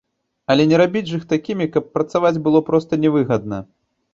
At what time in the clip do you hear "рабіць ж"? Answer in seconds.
0.81-1.19